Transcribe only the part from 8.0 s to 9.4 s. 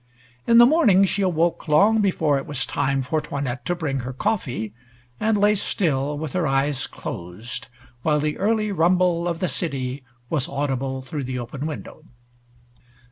while the early rumble